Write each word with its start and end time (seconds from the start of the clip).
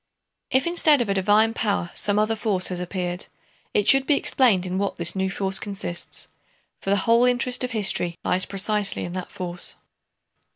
If 0.49 0.65
instead 0.65 0.99
of 1.03 1.09
a 1.09 1.13
divine 1.13 1.53
power 1.53 1.91
some 1.93 2.17
other 2.17 2.35
force 2.35 2.69
has 2.69 2.79
appeared, 2.79 3.27
it 3.71 3.87
should 3.87 4.07
be 4.07 4.15
explained 4.15 4.65
in 4.65 4.79
what 4.79 4.95
this 4.95 5.15
new 5.15 5.29
force 5.29 5.59
consists, 5.59 6.27
for 6.81 6.89
the 6.89 6.95
whole 7.05 7.23
interest 7.23 7.63
of 7.63 7.69
history 7.69 8.17
lies 8.23 8.47
precisely 8.47 9.03
in 9.05 9.13
that 9.13 9.31
force. 9.31 9.75